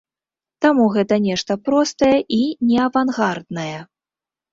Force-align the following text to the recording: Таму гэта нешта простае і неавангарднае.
Таму 0.65 0.85
гэта 0.95 1.19
нешта 1.25 1.57
простае 1.67 2.15
і 2.37 2.39
неавангарднае. 2.71 3.75